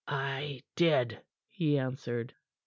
"I 0.07 0.63
did," 0.75 1.21
he 1.47 1.77
answered. 1.77 2.33